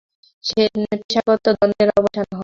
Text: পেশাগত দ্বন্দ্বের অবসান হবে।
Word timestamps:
পেশাগত 0.43 1.45
দ্বন্দ্বের 1.49 1.89
অবসান 1.99 2.25
হবে। 2.25 2.39